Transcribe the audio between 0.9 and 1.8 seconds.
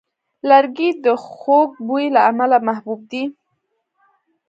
د خوږ